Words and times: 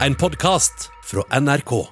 En 0.00 0.14
podkast 0.14 0.90
fra 1.04 1.40
NRK. 1.40 1.86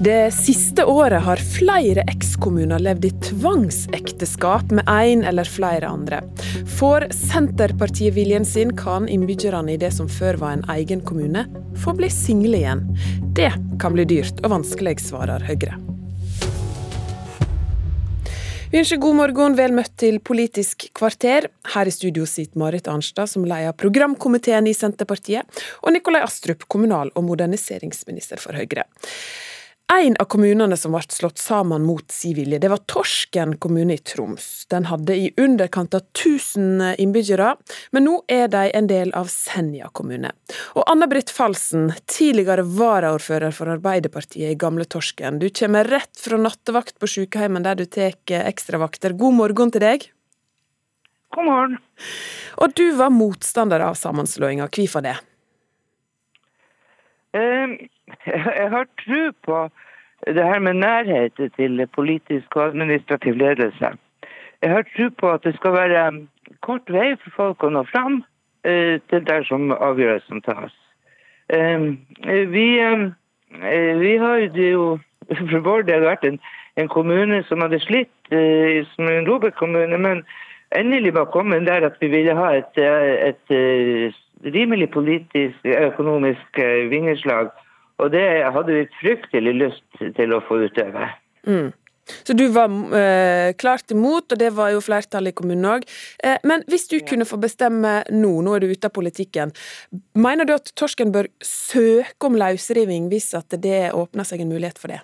Det 0.00 0.34
siste 0.34 0.84
året 0.84 1.22
har 1.22 1.36
flere 1.36 2.04
ekskommuner 2.08 2.80
levd 2.80 3.04
i 3.04 3.12
tvangsekteskap 3.28 4.72
med 4.72 4.88
én 4.88 5.24
eller 5.28 5.44
flere 5.44 5.88
andre. 5.88 6.22
Får 6.78 7.10
Senterpartiet 7.12 8.16
viljen 8.16 8.48
sin, 8.48 8.72
kan 8.76 9.08
innbyggerne 9.08 9.76
i 9.76 9.80
det 9.80 9.92
som 9.92 10.08
før 10.08 10.40
var 10.40 10.56
en 10.56 10.68
egen 10.78 11.04
kommune, 11.04 11.44
få 11.84 11.92
bli 11.92 12.08
single 12.10 12.56
igjen. 12.56 12.86
Det 13.36 13.52
kan 13.80 13.92
bli 13.92 14.08
dyrt 14.08 14.40
og 14.40 14.56
vanskelig, 14.58 14.96
svarer 15.04 15.44
Høyre. 15.44 15.83
Vi 18.74 18.80
ønsker 18.80 18.98
god 18.98 19.14
morgen, 19.14 19.52
vel 19.54 19.70
møtt 19.70 19.92
til 20.02 20.16
Politisk 20.18 20.88
kvarter. 20.98 21.44
Her 21.76 21.86
i 21.86 21.92
studio 21.94 22.24
sitter 22.26 22.58
Marit 22.58 22.88
Arnstad, 22.90 23.30
som 23.30 23.44
leder 23.46 23.70
programkomiteen 23.78 24.66
i 24.66 24.72
Senterpartiet, 24.74 25.46
og 25.86 25.94
Nikolai 25.94 26.24
Astrup, 26.26 26.66
kommunal- 26.66 27.12
og 27.14 27.22
moderniseringsminister 27.22 28.42
for 28.42 28.58
Høyre. 28.58 28.82
En 29.92 30.16
av 30.16 30.24
kommunene 30.32 30.76
som 30.80 30.94
ble 30.96 31.02
slått 31.12 31.38
sammen 31.38 31.82
mot 31.84 32.08
sin 32.10 32.32
vilje, 32.38 32.56
det 32.58 32.70
var 32.72 32.80
Torsken 32.88 33.58
kommune 33.60 33.98
i 33.98 34.00
Troms. 34.00 34.64
Den 34.72 34.86
hadde 34.88 35.12
i 35.12 35.26
underkant 35.36 35.92
av 35.94 36.06
1000 36.16 36.94
innbyggere, 37.02 37.50
men 37.92 38.06
nå 38.08 38.14
er 38.32 38.48
de 38.48 38.70
en 38.72 38.88
del 38.88 39.12
av 39.12 39.28
Senja 39.28 39.90
kommune. 39.92 40.32
Og 40.72 40.88
Anne-Britt 40.88 41.28
Falsen, 41.28 41.92
tidligere 42.08 42.64
varaordfører 42.64 43.52
for 43.52 43.74
Arbeiderpartiet 43.76 44.54
i 44.54 44.58
Gamle 44.58 44.88
Torsken. 44.88 45.36
Du 45.42 45.50
kommer 45.52 45.84
rett 45.84 46.16
fra 46.16 46.40
nattevakt 46.40 46.96
på 46.96 47.10
sykehjemmet 47.18 47.68
der 47.68 47.82
du 47.82 47.84
tar 47.84 48.16
ekstravakter. 48.40 49.12
God 49.20 49.36
morgen 49.36 49.74
til 49.74 49.84
deg. 49.84 50.08
God 51.36 51.50
morgen. 51.50 51.80
Og 52.56 52.72
du 52.72 52.86
var 52.96 53.12
motstander 53.12 53.84
av 53.84 54.00
sammenslåinga. 54.00 54.72
Hvorfor 54.72 55.04
det? 55.04 55.18
Um 57.36 57.76
jeg 58.60 58.70
har 58.70 58.86
tro 59.04 59.22
på 59.44 59.68
det 60.26 60.44
her 60.44 60.58
med 60.58 60.74
nærhet 60.74 61.52
til 61.56 61.88
politisk 61.92 62.56
og 62.56 62.66
administrativ 62.66 63.34
ledelse. 63.34 63.90
Jeg 64.62 64.70
har 64.70 64.84
tro 64.96 65.08
på 65.18 65.30
at 65.30 65.44
det 65.44 65.54
skal 65.56 65.72
være 65.72 66.26
kort 66.60 66.88
vei 66.88 67.14
for 67.20 67.36
folk 67.36 67.64
å 67.64 67.72
nå 67.74 67.82
fram 67.90 68.22
uh, 68.22 68.96
til 69.10 69.26
der 69.28 69.44
som 69.48 69.72
avgjørelsen 69.72 70.40
tas. 70.46 70.72
Um, 71.52 71.98
vi, 72.54 72.80
um, 72.80 73.10
vi, 74.00 74.16
har 74.16 74.48
jo 74.56 74.98
for 75.50 75.60
vår 75.66 75.84
del 75.90 76.06
vært 76.08 76.24
en, 76.24 76.40
en 76.80 76.88
kommune 76.88 77.42
som 77.48 77.60
hadde 77.60 77.82
slitt 77.84 78.32
uh, 78.32 78.80
som 78.94 79.10
en 79.10 79.28
Robert-kommune, 79.28 79.98
men 79.98 80.24
endelig 80.74 81.14
var 81.14 81.28
kommet 81.34 81.66
der 81.68 81.84
at 81.86 82.00
vi 82.00 82.08
ville 82.08 82.34
ha 82.34 82.54
et, 82.56 82.80
et, 82.80 83.52
et 83.52 84.54
rimelig 84.54 84.88
politisk, 84.90 85.60
økonomisk 85.64 86.58
vingeslag 86.90 87.52
og 88.02 88.10
det 88.14 88.26
hadde 88.56 88.74
vi 88.74 88.84
fryktelig 89.00 89.54
lyst 89.60 90.04
til 90.16 90.34
å 90.34 90.42
få 90.48 90.64
utøve. 90.66 91.08
Mm. 91.46 91.72
Så 92.04 92.32
du 92.36 92.48
var 92.52 92.68
eh, 92.98 93.54
klart 93.56 93.90
imot, 93.90 94.32
og 94.32 94.38
det 94.40 94.50
var 94.56 94.74
jo 94.74 94.82
flertallet 94.84 95.32
i 95.32 95.36
kommunen 95.38 95.64
òg. 95.70 95.86
Eh, 96.24 96.36
men 96.44 96.64
hvis 96.68 96.86
du 96.90 96.98
kunne 97.08 97.26
få 97.28 97.38
bestemme 97.40 98.02
nå, 98.12 98.32
nå 98.44 98.56
er 98.56 98.64
du 98.64 98.72
ute 98.72 98.90
av 98.90 98.94
politikken, 98.96 99.54
mener 100.12 100.48
du 100.48 100.54
at 100.56 100.68
Torsken 100.76 101.14
bør 101.14 101.30
søke 101.44 102.28
om 102.28 102.36
løsriving 102.40 103.08
hvis 103.12 103.32
at 103.38 103.56
det 103.64 103.94
åpner 103.96 104.28
seg 104.28 104.44
en 104.44 104.52
mulighet 104.52 104.80
for 104.80 104.92
det? 104.92 105.00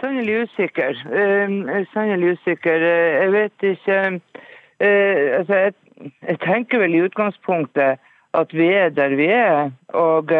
Sannelig 0.00 0.46
usikker. 0.48 0.96
Eh, 1.12 1.74
sannelig 1.92 2.38
usikker. 2.38 2.80
Uh, 2.80 3.10
jeg 3.20 3.32
vet 3.34 3.66
ikke 3.74 3.98
uh, 4.14 5.24
Altså, 5.38 5.58
jeg, 5.60 5.74
jeg, 6.24 6.38
tenker 6.40 6.80
vel 6.80 6.96
i 6.96 7.02
utgangspunktet 7.04 8.00
at 8.34 8.56
vi 8.56 8.70
er 8.72 8.88
der 8.96 9.12
vi 9.20 9.28
er. 9.30 9.70
og 9.92 10.32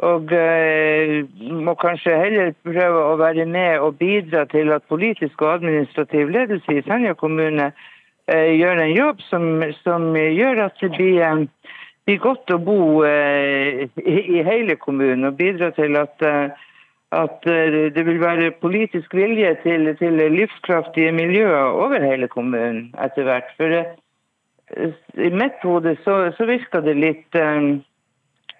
og 0.00 0.32
eh, 0.32 1.20
må 1.40 1.74
kanskje 1.80 2.16
heller 2.16 2.52
prøve 2.64 3.00
å 3.04 3.16
være 3.20 3.44
med 3.48 3.82
og 3.84 3.98
bidra 4.00 4.46
til 4.48 4.72
at 4.72 4.86
politisk 4.88 5.42
og 5.44 5.58
administrativ 5.58 6.30
ledelse 6.32 6.78
i 6.78 6.84
Senja 6.86 7.12
kommune 7.18 7.70
eh, 8.30 8.54
gjør 8.56 8.80
en 8.80 8.94
jobb 8.94 9.20
som, 9.28 9.44
som, 9.82 10.08
gjør 10.16 10.64
at 10.68 10.80
det 10.80 10.90
blir, 10.96 11.20
eh, 11.26 11.76
blir 12.08 12.22
godt 12.24 12.54
å 12.54 12.58
bo 12.64 12.80
eh, 13.04 13.84
i, 14.00 14.16
i, 14.38 14.42
hele 14.46 14.78
kommunen. 14.80 15.28
Og 15.28 15.36
bidra 15.36 15.68
til 15.76 16.00
at, 16.00 16.16
eh, 16.24 16.66
at 17.20 17.44
det 17.44 18.06
vil 18.06 18.22
være 18.22 18.54
politisk 18.62 19.12
vilje 19.18 19.52
til, 19.66 19.92
til 20.00 20.24
livskraftige 20.32 21.12
miljøer 21.12 21.76
over 21.76 22.00
hele 22.06 22.30
kommunen 22.30 22.88
etter 23.04 23.28
hvert. 23.28 23.52
For 23.58 23.82
i 25.18 25.30
mitt 25.34 25.60
hode 25.66 25.96
så, 26.06 26.22
så 26.38 26.46
virker 26.48 26.86
det 26.86 26.96
litt 27.02 27.40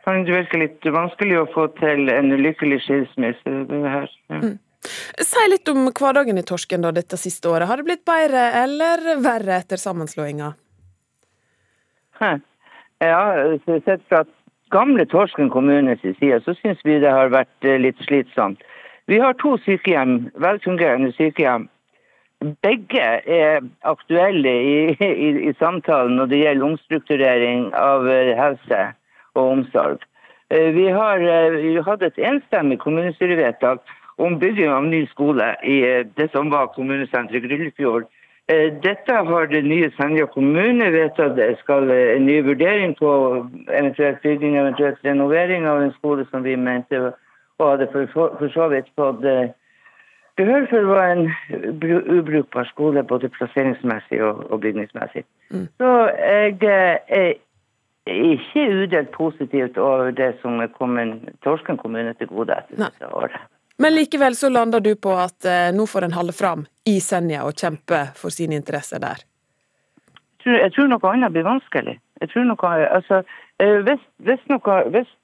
kan 0.05 0.25
det 0.25 0.33
virke 0.33 0.59
litt 0.61 0.87
vanskelig 0.87 1.39
å 1.43 1.47
få 1.55 1.69
til 1.81 2.09
en 2.13 2.33
lykkelig 2.41 2.81
skilsmisse. 2.87 3.55
Ja. 3.71 4.05
Mm. 4.33 4.59
Si 5.21 5.47
litt 5.53 5.69
om 5.69 5.91
hverdagen 5.93 6.41
i 6.41 6.45
Torsken 6.47 6.85
da, 6.85 6.93
dette 6.97 7.19
siste 7.21 7.51
året. 7.51 7.69
Har 7.69 7.81
det 7.81 7.89
blitt 7.89 8.05
bedre 8.09 8.47
eller 8.63 9.03
verre 9.21 9.59
etter 9.61 9.81
sammenslåinga? 9.81 10.55
Ja, 13.01 13.21
sett 13.65 14.03
fra 14.09 14.25
gamle 14.73 15.07
Torsken 15.09 15.51
kommunes 15.53 16.01
side, 16.01 16.41
så 16.45 16.55
syns 16.61 16.81
vi 16.85 16.99
det 17.03 17.13
har 17.13 17.33
vært 17.33 17.67
eh, 17.67 17.81
litt 17.81 18.01
slitsomt. 18.07 18.63
Vi 19.11 19.19
har 19.19 19.35
to 19.41 19.57
sykehjem, 19.65 20.31
velfungerende 20.39 21.11
sykehjem. 21.17 21.67
Begge 22.65 23.07
er 23.27 23.65
aktuelle 23.89 24.53
i, 24.53 24.77
i, 24.97 25.31
i 25.51 25.53
samtalen 25.59 26.17
når 26.17 26.31
det 26.31 26.43
gjelder 26.45 26.69
omstrukturering 26.71 27.67
av 27.77 28.09
eh, 28.09 28.33
helse 28.39 28.85
og 29.35 29.57
omsorg. 29.57 30.07
Eh, 30.51 30.75
vi 30.75 30.89
har 30.91 31.23
eh, 31.23 31.83
hatt 31.87 32.03
et 32.03 32.19
enstemmig 32.19 32.81
kommunestyrevedtak 32.83 33.83
om 34.19 34.39
bygging 34.39 34.73
av 34.75 34.89
ny 34.91 35.05
skole 35.13 35.53
i 35.63 35.77
eh, 35.87 36.07
det 36.19 36.31
som 36.33 36.51
var 36.51 36.73
kommunesenteret 36.75 37.47
Gryllefjord. 37.47 38.09
Dette 38.83 39.15
har 39.15 39.45
det 39.47 39.61
nye 39.63 39.93
Senja 39.95 40.25
kommune 40.27 40.89
vedtatt 40.91 41.37
det 41.37 41.53
skal 41.61 41.87
en 41.87 42.25
ny 42.27 42.41
vurdering 42.43 42.97
på 42.99 43.11
eventuelt 43.69 44.19
bygging 44.25 44.57
eventuelt 44.59 44.99
renovering 45.07 45.69
av 45.71 45.85
en 45.85 45.93
skole 45.95 46.25
som 46.33 46.43
vi 46.43 46.57
mente 46.59 46.99
og 46.99 47.63
hadde 47.63 47.87
for, 48.11 48.51
så 48.51 48.67
vidt 48.73 48.91
fått 48.99 49.23
behør 49.23 50.67
for 50.73 50.91
var 50.91 51.13
en 51.13 51.31
ubrukbar 52.17 52.67
skole 52.73 53.05
både 53.07 53.31
plasseringsmessig 53.37 54.19
og, 54.19 54.43
og 54.51 54.65
bygningsmessig. 54.67 55.23
Mm. 55.55 55.69
Så 55.79 55.93
jeg 56.19 56.59
er 56.67 57.33
ikke 58.11 58.67
udelt 58.83 59.11
positivt 59.13 59.79
over 59.79 60.13
det 60.17 60.35
som 60.43 60.61
er 60.61 60.71
kommet 60.75 61.31
Torsken 61.45 61.79
kommune 61.81 62.15
til 62.19 62.31
gode 62.31 62.57
etter 62.57 62.79
disse 62.79 63.11
året. 63.15 63.37
Men 63.81 63.95
likevel 63.97 64.37
så 64.37 64.51
lander 64.53 64.83
du 64.85 64.93
på 64.97 65.15
at 65.17 65.47
eh, 65.49 65.71
nå 65.73 65.87
får 65.89 66.07
en 66.07 66.17
holde 66.19 66.35
fram 66.37 66.67
i 66.89 66.99
Senja 67.01 67.47
og 67.49 67.57
kjempe 67.57 68.03
for 68.17 68.35
sine 68.35 68.59
interesser 68.61 69.01
der? 69.01 69.25
Jeg 70.41 70.45
tror, 70.45 70.59
jeg 70.59 70.73
tror 70.75 70.91
noe 70.91 71.13
annet 71.13 71.33
blir 71.33 71.49
vanskelig. 71.49 71.97
Jeg 72.21 72.33
tror 72.33 72.47
noe, 72.49 72.75
altså, 72.99 73.23
eh, 73.63 73.81
hvis, 73.89 74.05
hvis, 74.27 74.45
noe, 74.53 74.77
hvis 74.93 75.17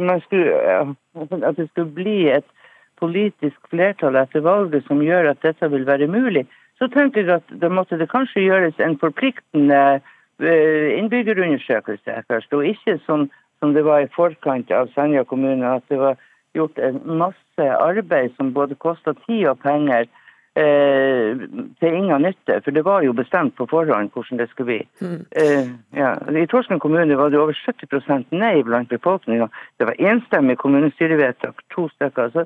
man 0.00 0.24
skulle, 0.24 0.96
at 1.48 1.60
det 1.60 1.68
skulle 1.70 1.92
bli 1.92 2.18
et 2.32 2.48
politisk 3.02 3.58
flertall 3.68 4.16
etter 4.16 4.44
valget 4.44 4.86
som 4.86 5.02
gjør 5.04 5.32
at 5.32 5.44
dette 5.44 5.68
vil 5.72 5.84
være 5.88 6.08
mulig, 6.08 6.46
så 6.80 6.88
tenker 6.88 7.26
jeg 7.26 7.42
at 7.42 7.54
da 7.60 7.68
måtte 7.68 7.98
det 8.00 8.08
kanskje 8.10 8.46
gjøres 8.46 8.80
en 8.80 8.96
forpliktende 9.00 9.82
Eh, 9.82 10.00
innbyggerundersøkelse 10.42 12.22
først, 12.28 12.52
og 12.52 12.66
ikke 12.66 12.98
som, 13.06 13.30
som, 13.58 13.74
det 13.74 13.84
var 13.84 14.02
i 14.02 14.10
forkant 14.14 14.70
av 14.70 14.90
Senja 14.94 15.24
kommune, 15.24 15.76
at 15.76 15.86
det 15.88 15.98
var 16.00 16.18
gjort 16.54 16.78
en 16.78 17.00
masse 17.20 17.68
arbeid 17.68 18.34
som 18.36 18.52
både 18.54 18.74
kosta 18.74 19.14
tid 19.26 19.46
og 19.48 19.60
penger 19.62 20.08
eh, 20.56 21.36
til 21.80 21.94
ingen 21.94 22.22
nytte. 22.26 22.60
For 22.64 22.74
det 22.74 22.84
var 22.84 23.04
jo 23.06 23.14
bestemt 23.16 23.56
på 23.56 23.66
forhånd 23.70 24.12
hvordan 24.12 24.40
det 24.40 24.48
skulle 24.50 24.70
bli. 24.72 24.80
Mm. 25.00 25.20
Eh, 25.42 25.70
ja. 25.96 26.14
I 26.42 26.46
Torsken 26.46 26.82
kommune 26.82 27.16
var 27.18 27.32
det 27.32 27.40
over 27.40 27.56
70% 27.56 28.34
nei 28.36 28.62
blant 28.62 28.92
befolkninga. 28.92 29.48
Det 29.78 29.88
var 29.88 30.00
enstemmig 30.10 30.58
kommunestyrevedtak, 30.58 31.64
to 31.74 31.88
stykker. 31.94 32.34
Så, 32.34 32.44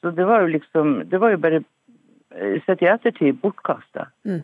så, 0.00 0.10
det 0.10 0.26
var 0.26 0.44
jo 0.44 0.52
liksom 0.58 1.08
Det 1.10 1.20
var 1.20 1.30
jo 1.30 1.38
bare 1.38 1.62
eh, 2.34 2.60
sett 2.66 2.82
i 2.82 2.92
ettertid 2.92 3.40
bortkasta. 3.42 4.10
Mm. 4.24 4.42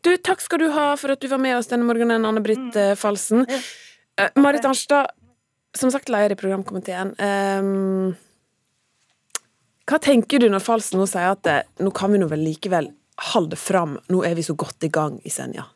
Du, 0.00 0.12
takk 0.22 0.42
skal 0.44 0.62
du 0.62 0.68
ha 0.74 0.92
for 0.98 1.14
at 1.14 1.22
du 1.22 1.28
var 1.30 1.42
med 1.42 1.56
oss 1.58 1.70
denne 1.70 1.86
morgenen, 1.88 2.26
Anne-Britt 2.26 2.76
mm. 2.76 2.94
Falsen. 2.98 3.44
Uh, 4.20 4.30
Marit 4.38 4.66
Arnstad, 4.68 5.10
som 5.74 5.90
sagt 5.90 6.12
leder 6.12 6.36
i 6.36 6.38
programkomiteen. 6.38 7.14
Um, 7.18 8.14
hva 9.90 10.00
tenker 10.00 10.40
du 10.40 10.48
når 10.48 10.62
Falsen 10.64 11.02
nå 11.02 11.08
sier 11.10 11.34
at 11.34 11.42
det, 11.46 11.58
nå 11.82 11.90
kan 11.94 12.14
vi 12.14 12.22
nå 12.22 12.30
vel 12.30 12.44
likevel 12.46 12.92
holde 13.34 13.58
fram, 13.58 13.98
nå 14.10 14.22
er 14.26 14.38
vi 14.38 14.46
så 14.46 14.56
godt 14.58 14.86
i 14.86 14.92
gang 14.94 15.18
i 15.26 15.32
Senja? 15.32 15.66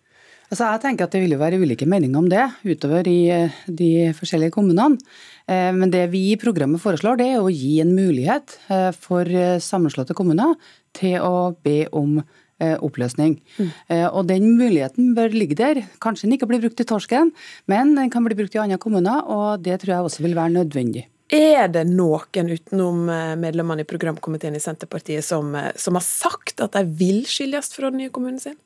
Altså 0.49 0.65
jeg 0.65 0.81
tenker 0.81 1.05
at 1.05 1.13
Det 1.13 1.21
vil 1.21 1.35
jo 1.35 1.43
være 1.43 1.59
ulike 1.61 1.85
meninger 1.85 2.17
om 2.17 2.29
det 2.31 2.47
utover 2.65 3.05
i 3.11 3.19
eh, 3.29 3.57
de 3.69 4.09
forskjellige 4.17 4.55
kommunene. 4.55 4.97
Men 5.49 5.93
det 5.93 6.07
vi 6.13 6.23
i 6.31 6.39
programmet 6.41 6.81
foreslår, 6.81 7.17
det 7.21 7.27
er 7.35 7.41
å 7.41 7.53
gi 7.53 7.79
en 7.81 7.95
mulighet 7.97 8.59
for 9.01 9.29
sammenslåtte 9.65 10.13
kommuner 10.13 10.59
til 10.97 11.15
å 11.25 11.55
be 11.65 11.87
om 11.97 12.19
oppløsning. 12.59 13.37
Mm. 13.59 13.69
Og 14.13 14.27
Den 14.27 14.57
muligheten 14.59 15.15
bør 15.15 15.31
ligge 15.35 15.57
der. 15.59 15.83
Kanskje 16.03 16.27
den 16.27 16.37
ikke 16.37 16.49
blir 16.51 16.63
brukt 16.63 16.81
i 16.83 16.87
Torsken, 16.89 17.31
men 17.71 17.95
den 17.95 18.11
kan 18.11 18.25
bli 18.27 18.35
brukt 18.39 18.57
i 18.57 18.63
andre 18.63 18.81
kommuner, 18.83 19.23
og 19.27 19.63
det 19.63 19.81
tror 19.81 19.95
jeg 19.95 20.09
også 20.09 20.25
vil 20.27 20.35
være 20.39 20.57
nødvendig. 20.57 21.07
Er 21.29 21.69
det 21.69 21.85
noen 21.91 22.51
utenom 22.51 23.05
medlemmene 23.39 23.85
i 23.85 23.89
programkomiteen 23.89 24.57
i 24.57 24.63
Senterpartiet 24.65 25.27
som, 25.27 25.53
som 25.77 25.99
har 25.99 26.07
sagt 26.07 26.63
at 26.65 26.73
de 26.75 26.87
vil 26.99 27.27
skilles 27.29 27.69
fra 27.77 27.93
den 27.93 28.03
nye 28.03 28.15
kommunen 28.15 28.41
sin? 28.43 28.57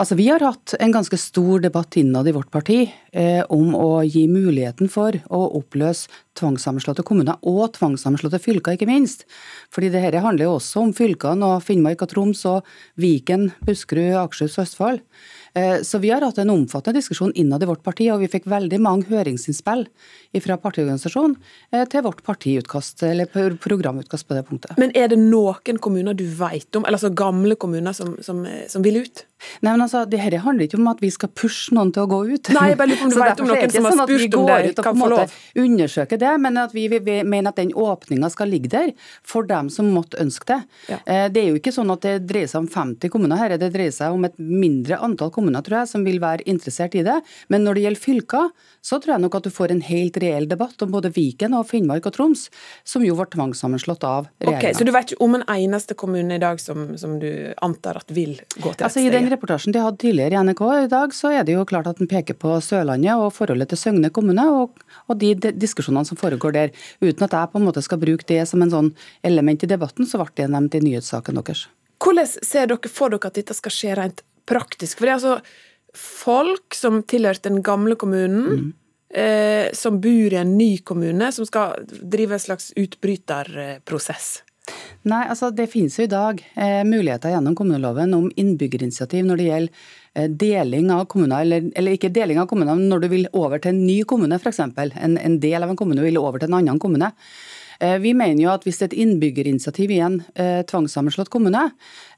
Altså, 0.00 0.16
Vi 0.16 0.30
har 0.30 0.40
hatt 0.40 0.74
en 0.80 0.92
ganske 0.94 1.16
stor 1.20 1.60
debatt 1.60 1.98
innad 2.00 2.28
i 2.28 2.32
vårt 2.32 2.48
parti 2.50 2.78
eh, 2.88 3.09
om 3.50 3.72
å 3.74 4.02
gi 4.06 4.26
muligheten 4.30 4.90
for 4.92 5.16
å 5.34 5.40
oppløse 5.58 6.06
tvangssammenslåtte 6.38 7.04
kommuner 7.06 7.40
og 7.46 7.74
tvangssammenslåtte 7.76 8.40
fylker, 8.42 8.76
ikke 8.76 8.88
minst. 8.88 9.26
Fordi 9.74 9.90
det 9.92 10.04
dette 10.04 10.22
handler 10.24 10.48
jo 10.48 10.56
også 10.58 10.84
om 10.84 10.94
fylkene 10.96 11.52
og 11.54 11.64
Finnmark 11.66 12.04
og 12.04 12.12
Troms 12.12 12.44
og 12.48 12.70
Viken, 13.00 13.50
Buskerud, 13.66 14.16
Akershus 14.22 14.58
og 14.58 14.66
Østfold. 14.66 15.04
Eh, 15.54 15.80
så 15.82 15.98
vi 15.98 16.12
har 16.12 16.22
hatt 16.22 16.38
en 16.38 16.52
omfattende 16.52 17.00
diskusjon 17.00 17.32
innad 17.38 17.64
i 17.64 17.68
vårt 17.70 17.82
parti, 17.82 18.06
og 18.12 18.22
vi 18.22 18.30
fikk 18.30 18.46
veldig 18.50 18.78
mange 18.82 19.08
høringsinnspill 19.10 19.86
fra 20.44 20.58
partiorganisasjonen 20.62 21.34
eh, 21.74 21.86
til 21.90 22.04
vårt 22.06 22.22
partiutkast, 22.26 23.02
eller 23.08 23.30
programutkast 23.30 24.28
på 24.28 24.38
det 24.38 24.44
punktet. 24.48 24.78
Men 24.80 24.94
er 24.94 25.10
det 25.10 25.18
noen 25.20 25.80
kommuner 25.82 26.14
du 26.14 26.24
vet 26.24 26.70
om, 26.78 26.86
eller 26.86 27.00
altså 27.00 27.10
gamle 27.14 27.58
kommuner 27.60 27.96
som, 27.96 28.14
som, 28.22 28.44
som 28.70 28.86
vil 28.86 29.02
ut? 29.02 29.24
Nei, 29.64 29.72
men 29.72 29.82
altså, 29.82 30.04
det 30.08 30.20
her 30.20 30.36
handler 30.44 30.68
ikke 30.68 30.78
om 30.78 30.90
at 30.92 31.00
vi 31.02 31.10
skal 31.12 31.32
pushe 31.34 31.74
noen 31.74 31.90
til 31.94 32.04
å 32.04 32.10
gå 32.10 32.20
ut. 32.28 32.52
Nei, 32.54 32.70
jeg 32.72 32.78
bare 32.78 32.99
om 33.04 33.12
du 33.12 33.18
vet 33.20 33.42
om 33.42 33.50
noen 33.50 33.72
som 33.72 33.88
har 33.88 33.96
sånn 33.96 34.08
spurt 34.08 34.36
om 34.38 34.46
det 34.50 34.74
kan 34.84 34.98
få 34.98 35.10
lov. 35.12 35.34
Undersøke 35.60 36.18
det, 36.20 36.32
men 36.42 36.58
at 36.60 36.74
vi, 36.76 36.86
vi 36.92 37.20
mener 37.22 37.52
at 37.52 37.60
den 37.60 37.72
åpninga 37.76 38.30
skal 38.32 38.50
ligge 38.52 38.70
der 38.72 38.92
for 39.26 39.46
dem 39.48 39.70
som 39.72 39.90
måtte 39.94 40.20
ønske 40.22 40.48
det. 40.50 40.60
Ja. 40.90 41.00
Eh, 41.04 41.26
det 41.32 41.42
er 41.42 41.50
jo 41.52 41.60
ikke 41.60 41.74
sånn 41.74 41.92
at 41.92 42.04
det 42.06 42.14
dreier 42.30 42.50
seg 42.50 42.64
om 42.64 42.70
50 42.70 43.12
kommuner 43.12 43.40
her, 43.40 43.56
det 43.60 43.72
dreier 43.74 43.94
seg 43.94 44.14
om 44.14 44.26
et 44.28 44.36
mindre 44.40 45.00
antall 45.00 45.32
kommuner 45.34 45.64
tror 45.66 45.82
jeg, 45.82 45.92
som 45.92 46.06
vil 46.06 46.20
være 46.22 46.46
interessert 46.50 46.96
i 46.98 47.04
det. 47.06 47.18
Men 47.52 47.66
når 47.66 47.78
det 47.78 47.86
gjelder 47.86 48.04
fylker, 48.04 48.50
så 48.80 49.00
tror 49.00 49.16
jeg 49.16 49.24
nok 49.24 49.38
at 49.40 49.48
du 49.48 49.52
får 49.54 49.74
en 49.74 49.82
helt 49.84 50.18
reell 50.22 50.48
debatt 50.50 50.84
om 50.84 50.92
både 50.92 51.12
Viken 51.14 51.56
og 51.58 51.66
Finnmark 51.70 52.08
og 52.08 52.16
Troms, 52.16 52.46
som 52.86 53.04
jo 53.04 53.16
ble 53.18 53.28
tvangssammenslått 53.34 54.06
av 54.08 54.28
regjeringa. 54.40 54.58
Okay, 54.60 54.76
så 54.76 54.86
du 54.86 54.92
vet 54.94 55.12
ikke 55.12 55.24
om 55.24 55.36
en 55.38 55.46
eneste 55.52 55.96
kommune 55.98 56.36
i 56.36 56.42
dag 56.42 56.60
som, 56.62 56.94
som 57.00 57.18
du 57.20 57.30
antar 57.64 58.00
at 58.00 58.12
vil 58.14 58.38
gå 58.56 58.72
til 58.72 58.86
altså, 58.86 59.02
I 59.02 59.12
den 59.12 59.28
reportasjen 59.32 59.74
de 59.74 59.82
hadde 59.84 60.00
tidligere 60.02 60.36
i 60.36 60.44
NRK 60.50 60.62
i 60.84 60.90
dag, 60.92 61.14
så 61.16 61.34
er 61.34 61.46
det 61.46 61.56
jo 61.56 61.66
klart 61.68 61.90
at 61.90 62.00
den 62.00 62.10
peker 62.10 62.38
på 62.40 62.56
Sørlandet 62.64 62.89
og 63.20 63.34
forholdet 63.36 63.70
til 63.70 63.78
Søgne 63.78 64.10
kommune, 64.10 64.46
og, 64.50 64.80
og 65.08 65.18
de, 65.20 65.34
de 65.34 65.52
diskusjonene 65.52 66.08
som 66.08 66.18
foregår 66.20 66.56
der. 66.56 66.72
Uten 67.00 67.26
at 67.26 67.36
jeg 67.36 67.52
på 67.52 67.60
en 67.60 67.68
måte 67.68 67.82
skal 67.82 68.00
bruke 68.02 68.26
det 68.26 68.42
som 68.48 68.62
en 68.62 68.72
sånn 68.72 68.90
element 69.22 69.62
i 69.62 69.70
debatten, 69.70 70.08
så 70.08 70.18
ble 70.22 70.32
det 70.36 70.48
nevnt 70.50 70.74
i 70.74 70.82
nyhetssaken 70.84 71.38
deres. 71.38 71.68
Hvordan 72.00 72.26
ser 72.26 72.70
dere 72.70 72.88
for 72.90 73.12
dere 73.12 73.28
at 73.28 73.36
dette 73.36 73.54
skal 73.54 73.74
skje 73.74 73.96
rent 73.98 74.24
praktisk. 74.50 74.98
For 74.98 75.06
det 75.06 75.14
er 75.14 75.18
altså 75.18 75.38
folk 75.96 76.76
som 76.76 77.02
tilhørte 77.10 77.48
den 77.48 77.62
gamle 77.66 77.96
kommunen, 78.00 78.46
mm. 78.50 78.68
eh, 79.22 79.66
som 79.76 80.00
bor 80.02 80.34
i 80.34 80.40
en 80.40 80.56
ny 80.58 80.72
kommune, 80.86 81.30
som 81.34 81.48
skal 81.48 81.84
drive 81.88 82.36
en 82.36 82.46
slags 82.46 82.70
utbryterprosess. 82.78 84.40
Nei, 85.08 85.22
altså 85.32 85.48
Det 85.56 85.70
finnes 85.72 85.94
jo 85.96 86.04
i 86.04 86.10
dag 86.12 86.42
eh, 86.60 86.82
muligheter 86.84 87.32
gjennom 87.32 87.54
kommuneloven 87.56 88.12
om 88.18 88.26
innbyggerinitiativ 88.36 89.24
når 89.24 89.40
det 89.40 89.46
gjelder 89.46 89.86
eh, 90.12 90.26
deling 90.42 90.90
av 90.92 91.06
kommuner, 91.08 91.40
eller, 91.40 91.70
eller, 91.72 91.96
ikke 91.96 92.12
deling 92.12 92.40
av 92.42 92.50
kommuner, 92.50 92.76
men 92.76 92.90
når 92.92 93.06
du 93.06 93.08
vil 93.14 93.30
over 93.32 93.62
til 93.62 93.72
en 93.72 93.80
ny 93.86 94.02
kommune 94.04 94.36
f.eks. 94.36 94.60
En, 94.60 95.16
en 95.16 95.38
del 95.40 95.64
av 95.64 95.72
en 95.72 95.80
kommune 95.80 96.04
vil 96.04 96.20
over 96.20 96.42
til 96.42 96.50
en 96.52 96.58
annen 96.60 96.82
kommune. 96.82 97.08
Eh, 97.80 97.96
vi 97.98 98.12
mener 98.16 98.42
jo 98.42 98.50
at 98.52 98.64
hvis 98.66 98.82
et 98.84 98.92
innbyggerinitiativ 98.92 99.92
i 99.94 100.00
en 100.04 100.18
eh, 100.34 100.60
tvangssammenslått 100.68 101.30
kommune 101.32 101.62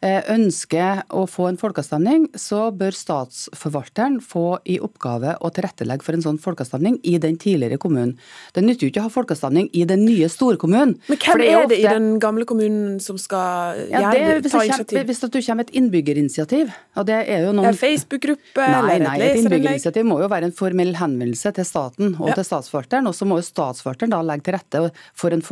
eh, 0.03 0.19
ønsker 0.33 1.05
å 1.15 1.23
få 1.31 1.47
en 1.53 1.59
folkeavstemning, 1.61 2.27
så 2.35 2.65
bør 2.75 2.97
statsforvalteren 2.97 4.19
få 4.27 4.59
i 4.67 4.81
oppgave 4.83 5.37
å 5.39 5.51
tilrettelegge 5.55 6.03
for 6.03 6.19
en 6.19 6.25
sånn 6.25 6.41
folkeavstemning 6.43 6.99
i 7.07 7.15
den 7.23 7.39
tidligere 7.39 7.79
kommunen. 7.83 8.17
Det 8.57 8.65
nytter 8.67 8.89
jo 8.89 8.93
ikke 8.93 9.05
å 9.05 9.07
ha 9.07 9.13
folkeavstemning 9.15 9.69
i 9.79 9.85
den 9.87 10.03
nye 10.03 10.31
storkommunen. 10.33 10.97
Men 11.07 11.23
hvem 11.23 11.45
er, 11.45 11.53
er, 11.61 11.69
det 11.71 11.79
i 11.79 11.87
den 11.87 12.11
gamle 12.23 12.49
kommunen 12.49 12.99
som 13.05 13.21
skal 13.23 13.85
ja, 13.93 14.11
det, 14.11 14.51
ta 14.51 14.65
initiativ? 14.67 15.05
Hvis 15.13 15.23
du 15.23 15.31
kommer 15.39 15.63
med 15.63 15.71
et 15.71 15.79
innbyggerinitiativ, 15.79 16.75
og 16.99 17.07
det 17.07 17.21
er 17.23 17.47
jo 17.47 17.55
noen 17.55 17.71
En 17.71 17.79
Facebook-gruppe 17.79 18.67
eller 18.67 19.07
Nei, 19.07 19.15
et 19.23 19.39
innbyggerinitiativ 19.39 20.11
må 20.11 20.19
jo 20.25 20.29
være 20.33 20.51
en 20.51 20.57
formell 20.57 20.97
henvendelse 20.99 21.55
til 21.55 21.67
staten 21.69 22.17
og 22.19 22.33
ja. 22.33 22.37
til 22.41 22.51
statsforvalteren, 22.51 23.07
og 23.07 23.15
så 23.15 23.29
må 23.29 23.39
jo 23.39 23.47
statsforvalteren 23.47 24.13
da 24.13 24.23
legge 24.27 24.49
til 24.49 24.59
rette 24.59 24.85
for 25.15 25.31
en 25.31 25.39
folkeavstemning 25.39 25.52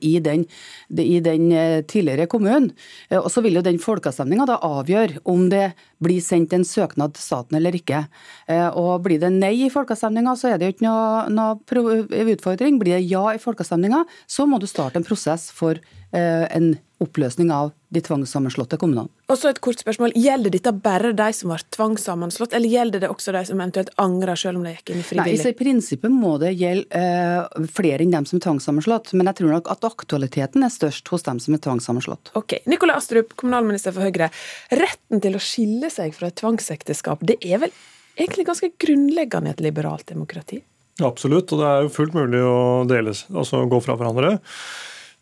i 0.00 0.18
den, 0.20 0.44
i 0.88 1.20
den 1.20 1.52
eh, 1.52 1.82
tidligere 1.84 2.26
kommunen. 2.26 2.70
Eh, 3.10 3.18
og 3.18 3.30
så 3.30 3.42
vil 3.44 3.58
jo 3.58 3.62
den 3.62 3.78
folkeavstemninga 3.78 4.46
da 4.46 4.58
avgjøre 4.62 5.20
om 5.24 5.48
det 5.50 5.72
blir 6.02 6.20
sendt 6.20 6.52
en 6.52 6.64
søknad 6.64 7.14
til 7.14 7.22
staten 7.22 7.56
eller 7.56 7.76
ikke. 7.76 8.06
Eh, 8.48 8.68
og 8.68 9.02
blir 9.04 9.20
det 9.20 9.32
nei 9.34 9.66
i 9.66 9.70
folkeavstemninga, 9.72 10.36
så 10.36 10.52
er 10.52 10.58
det 10.58 10.66
jo 10.66 10.76
ikke 10.76 10.86
noe, 10.86 11.26
noe 11.28 12.32
utfordring. 12.32 12.78
Blir 12.78 12.96
det 12.96 13.06
ja 13.10 13.34
i 13.34 13.42
folkeavstemninga, 13.42 14.04
så 14.26 14.46
må 14.46 14.58
du 14.58 14.66
starte 14.66 15.00
en 15.00 15.06
prosess 15.06 15.50
for 15.52 15.80
en 16.16 16.76
oppløsning 17.02 17.50
av 17.52 17.72
de 17.92 18.00
tvangssammenslåtte 18.02 18.78
kommunene. 18.80 19.10
Og 19.30 19.38
så 19.38 19.50
et 19.50 19.60
kort 19.62 19.80
spørsmål. 19.82 20.14
Gjelder 20.16 20.52
dette 20.54 20.72
bare 20.82 21.12
de 21.16 21.26
som 21.36 21.52
var 21.52 21.64
tvangssammenslått, 21.74 22.54
eller 22.56 22.72
gjelder 22.72 23.02
det 23.04 23.10
også 23.12 23.34
de 23.36 23.42
som 23.48 23.60
eventuelt 23.60 23.90
angrer, 24.02 24.38
selv 24.40 24.60
om 24.60 24.66
de 24.66 24.74
gikk 24.74 24.92
inn 24.94 25.02
i 25.02 25.06
frivillig? 25.06 25.36
Nei, 25.36 25.42
så 25.42 25.52
I 25.52 25.58
prinsippet 25.58 26.14
må 26.14 26.36
det 26.42 26.54
gjelde 26.56 27.02
uh, 27.02 27.66
flere 27.76 28.06
enn 28.06 28.14
dem 28.14 28.28
som 28.28 28.40
er 28.40 28.46
tvangssammenslått, 28.46 29.12
men 29.18 29.30
jeg 29.30 29.40
tror 29.40 29.52
nok 29.56 29.72
at 29.74 29.88
aktualiteten 29.88 30.66
er 30.66 30.72
størst 30.72 31.12
hos 31.12 31.26
dem 31.28 31.42
som 31.42 31.56
er 31.56 31.62
tvangssammenslått. 31.66 32.32
Ok. 32.38 32.58
Nikolai 32.70 32.96
Astrup, 32.96 33.36
kommunalminister 33.38 33.94
for 33.96 34.06
Høyre. 34.06 34.30
Retten 34.74 35.22
til 35.24 35.36
å 35.36 35.42
skille 35.42 35.92
seg 35.92 36.16
fra 36.16 36.32
et 36.32 36.40
tvangsekteskap, 36.40 37.22
det 37.28 37.38
er 37.44 37.60
vel 37.66 37.76
egentlig 38.16 38.48
ganske 38.48 38.72
grunnleggende 38.80 39.52
i 39.52 39.56
et 39.56 39.62
liberalt 39.64 40.08
demokrati? 40.08 40.62
Absolutt, 41.04 41.52
og 41.52 41.60
det 41.60 41.68
er 41.68 41.82
jo 41.84 41.92
fullt 41.92 42.14
mulig 42.16 42.40
å 42.40 42.84
deles, 42.88 43.26
altså 43.28 43.66
gå 43.68 43.80
fra 43.84 43.98
hverandre. 44.00 44.38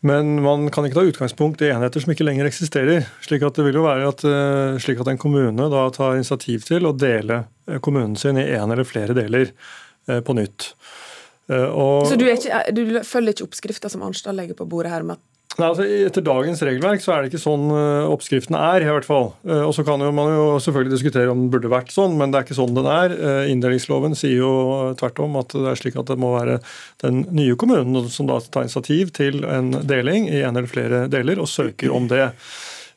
Men 0.05 0.35
man 0.45 0.67
kan 0.73 0.85
ikke 0.85 0.99
ta 0.99 1.07
utgangspunkt 1.09 1.63
i 1.65 1.71
enheter 1.73 2.03
som 2.03 2.13
ikke 2.13 2.27
lenger 2.27 2.45
eksisterer. 2.45 3.07
Slik 3.25 3.45
at 3.47 3.57
det 3.57 3.65
vil 3.65 3.79
jo 3.79 3.87
være 3.87 4.11
at, 4.11 4.25
eh, 4.29 4.77
slik 4.85 5.01
at 5.01 5.09
en 5.09 5.21
kommune 5.21 5.69
da 5.73 5.85
tar 5.97 6.19
initiativ 6.19 6.67
til 6.69 6.85
å 6.85 6.93
dele 6.93 7.47
eh, 7.65 7.81
kommunen 7.81 8.13
sin 8.21 8.37
i 8.37 8.45
én 8.53 8.69
eller 8.69 8.85
flere 8.85 9.17
deler 9.17 9.49
eh, 9.49 10.21
på 10.21 10.37
nytt. 10.37 10.75
Og, 11.45 12.07
så 12.09 12.17
du, 12.17 12.25
ikke, 12.25 12.61
du 12.73 13.03
følger 13.05 13.35
ikke 13.35 13.45
oppskrifta 13.45 13.91
som 13.93 14.05
Arnstad 14.05 14.33
legger 14.33 14.57
på 14.57 14.65
bordet 14.69 14.95
her, 14.95 15.03
med 15.05 15.19
at 15.19 15.25
Nei, 15.55 15.69
altså, 15.69 15.85
etter 15.87 16.25
dagens 16.27 16.63
regelverk 16.67 17.03
så 17.05 17.13
er 17.15 17.23
det 17.23 17.31
ikke 17.31 17.45
sånn 17.45 17.69
uh, 17.71 18.11
oppskriften 18.11 18.57
er. 18.59 18.83
i 18.83 18.91
hvert 18.91 19.07
fall. 19.07 19.29
Uh, 19.47 19.63
og 19.69 19.75
Så 19.77 19.85
kan 19.87 20.03
jo, 20.03 20.11
man 20.15 20.33
jo 20.33 20.47
selvfølgelig 20.63 20.97
diskutere 20.97 21.31
om 21.31 21.45
den 21.45 21.51
burde 21.53 21.71
vært 21.71 21.93
sånn, 21.95 22.17
men 22.19 22.33
det 22.33 22.41
er 22.41 22.47
ikke 22.49 22.57
sånn 22.59 22.75
den 22.75 22.89
er. 22.91 23.15
Uh, 23.15 23.51
Inndelingsloven 23.53 24.19
sier 24.19 24.41
jo 24.41 24.55
tvert 24.99 25.21
om 25.23 25.39
at 25.39 25.55
det 25.55 25.69
er 25.71 25.79
slik 25.79 25.99
at 26.01 26.11
det 26.11 26.19
må 26.19 26.33
være 26.35 26.59
den 27.05 27.23
nye 27.37 27.55
kommunen 27.61 28.09
som 28.11 28.27
da 28.27 28.41
tar 28.43 28.67
initiativ 28.67 29.13
til 29.15 29.47
en 29.47 29.71
deling 29.87 30.27
i 30.27 30.41
en 30.43 30.59
eller 30.59 30.71
flere 30.71 31.05
deler, 31.13 31.39
og 31.39 31.51
søker 31.51 31.95
om 31.95 32.09
det. 32.11 32.33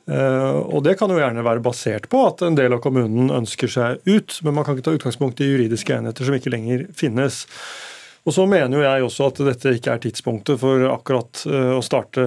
Og 0.07 0.79
Det 0.85 0.93
kan 0.95 1.11
jo 1.11 1.17
gjerne 1.19 1.43
være 1.43 1.59
basert 1.59 2.05
på 2.07 2.21
at 2.29 2.39
en 2.47 2.55
del 2.55 2.71
av 2.71 2.79
kommunen 2.79 3.27
ønsker 3.27 3.67
seg 3.67 4.05
ut, 4.07 4.37
men 4.39 4.55
man 4.55 4.63
kan 4.63 4.77
ikke 4.77 4.85
ta 4.85 4.93
utgangspunkt 4.95 5.41
i 5.43 5.49
juridiske 5.49 5.97
enheter 5.97 6.23
som 6.23 6.37
ikke 6.37 6.53
lenger 6.53 6.85
finnes. 6.95 7.41
Og 8.27 8.33
så 8.35 8.43
mener 8.43 8.75
jo 8.75 8.83
jeg 8.83 9.03
også 9.05 9.29
at 9.31 9.37
dette 9.47 9.71
ikke 9.77 9.93
er 9.93 10.01
tidspunktet 10.03 10.59
for 10.59 10.83
akkurat 10.91 11.45
eh, 11.47 11.69
å 11.77 11.83
starte 11.85 12.25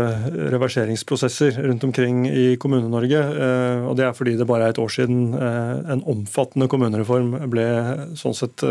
reverseringsprosesser 0.55 1.59
rundt 1.67 1.85
omkring 1.85 2.23
i 2.25 2.55
Kommune-Norge. 2.61 3.21
Eh, 3.21 3.85
og 3.85 3.99
det 3.99 4.07
er 4.07 4.17
fordi 4.17 4.39
det 4.41 4.47
bare 4.49 4.71
er 4.71 4.75
et 4.75 4.81
år 4.81 4.95
siden 4.95 5.35
eh, 5.37 5.93
en 5.93 6.05
omfattende 6.09 6.71
kommunereform 6.73 7.37
ble 7.53 7.67
sånn 8.17 8.37
sett 8.39 8.65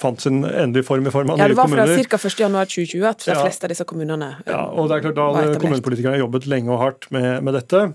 fant 0.00 0.24
sin 0.24 0.40
endelige 0.40 0.88
form 0.88 1.04
i 1.04 1.12
form 1.12 1.34
av 1.34 1.36
nye 1.36 1.52
kommuner. 1.52 1.84
Ja, 1.84 2.00
Det 2.00 2.08
var 2.08 2.24
fra 2.24 2.32
ca. 2.40 2.64
1.1.2020 2.64 3.08
at 3.12 3.28
de 3.28 3.38
fleste 3.42 3.68
av 3.68 3.74
disse 3.74 3.88
kommunene 3.88 4.32
Ja, 4.48 4.64
og 4.72 4.88
det 4.88 4.98
er 4.98 5.08
klart 5.08 5.20
da 5.20 5.58
kommunepolitikerne 5.60 6.16
har 6.16 6.24
jobbet 6.24 6.48
lenge 6.48 6.72
og 6.72 6.80
hardt 6.86 7.10
med, 7.12 7.32
med 7.44 7.60
dette. 7.60 7.90